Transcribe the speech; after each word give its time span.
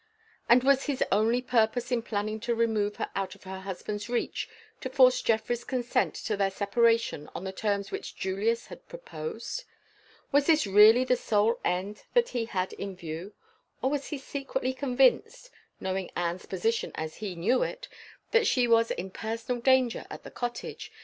and 0.49 0.63
was 0.63 0.85
his 0.85 1.03
only 1.11 1.43
purpose 1.43 1.91
in 1.91 2.01
planning 2.01 2.39
to 2.39 2.55
remove 2.55 2.95
her 2.95 3.11
out 3.15 3.35
of 3.35 3.43
her 3.43 3.59
husband's 3.59 4.09
reach, 4.09 4.49
to 4.79 4.89
force 4.89 5.21
Geoffrey's 5.21 5.63
consent 5.63 6.15
to 6.15 6.35
their 6.35 6.49
separation 6.49 7.29
on 7.35 7.43
the 7.43 7.51
terms 7.51 7.91
which 7.91 8.15
Julius 8.15 8.65
had 8.65 8.87
proposed? 8.89 9.63
Was 10.31 10.47
this 10.47 10.65
really 10.65 11.03
the 11.03 11.15
sole 11.15 11.59
end 11.63 12.01
that 12.15 12.29
he 12.29 12.45
had 12.45 12.73
in 12.73 12.95
view? 12.95 13.35
or 13.83 13.91
was 13.91 14.07
he 14.07 14.17
secretly 14.17 14.73
convinced 14.73 15.51
(knowing 15.79 16.09
Anne's 16.15 16.47
position 16.47 16.91
as 16.95 17.17
he 17.17 17.35
knew 17.35 17.61
it) 17.61 17.87
that 18.31 18.47
she 18.47 18.67
was 18.67 18.89
in 18.89 19.11
personal 19.11 19.61
danger 19.61 20.07
at 20.09 20.23
the 20.23 20.31
cottage? 20.31 20.91